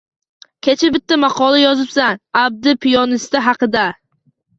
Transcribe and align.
Kecha 0.67 0.87
bitta 0.95 1.17
maqola 1.23 1.59
yozibsan, 1.63 2.21
Abdi 2.41 2.73
piyonista 2.87 3.43
haqida 3.49 3.85